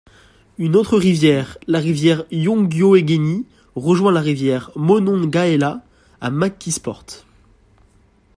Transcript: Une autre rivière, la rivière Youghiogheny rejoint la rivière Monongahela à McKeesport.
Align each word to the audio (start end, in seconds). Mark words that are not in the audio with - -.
Une 0.57 0.75
autre 0.75 0.97
rivière, 0.97 1.59
la 1.67 1.77
rivière 1.77 2.23
Youghiogheny 2.31 3.45
rejoint 3.75 4.11
la 4.11 4.19
rivière 4.21 4.71
Monongahela 4.75 5.83
à 6.21 6.31
McKeesport. 6.31 7.05